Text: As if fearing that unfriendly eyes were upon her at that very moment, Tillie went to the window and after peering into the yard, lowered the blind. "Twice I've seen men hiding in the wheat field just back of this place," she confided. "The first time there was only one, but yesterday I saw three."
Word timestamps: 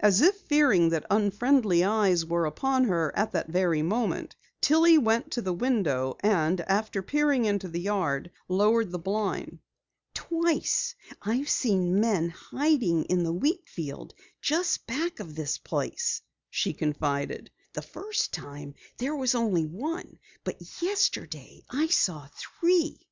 As 0.00 0.20
if 0.20 0.34
fearing 0.34 0.88
that 0.88 1.06
unfriendly 1.10 1.84
eyes 1.84 2.26
were 2.26 2.44
upon 2.44 2.82
her 2.86 3.16
at 3.16 3.30
that 3.30 3.46
very 3.48 3.82
moment, 3.82 4.34
Tillie 4.60 4.98
went 4.98 5.30
to 5.30 5.42
the 5.42 5.52
window 5.52 6.16
and 6.24 6.60
after 6.62 7.02
peering 7.02 7.44
into 7.44 7.68
the 7.68 7.78
yard, 7.78 8.32
lowered 8.48 8.90
the 8.90 8.98
blind. 8.98 9.60
"Twice 10.12 10.96
I've 11.22 11.48
seen 11.48 12.00
men 12.00 12.30
hiding 12.30 13.04
in 13.04 13.22
the 13.22 13.32
wheat 13.32 13.68
field 13.68 14.12
just 14.42 14.88
back 14.88 15.20
of 15.20 15.36
this 15.36 15.56
place," 15.58 16.20
she 16.50 16.72
confided. 16.74 17.52
"The 17.74 17.82
first 17.82 18.32
time 18.34 18.74
there 18.98 19.14
was 19.14 19.36
only 19.36 19.66
one, 19.66 20.18
but 20.42 20.60
yesterday 20.82 21.64
I 21.70 21.86
saw 21.86 22.26
three." 22.34 23.06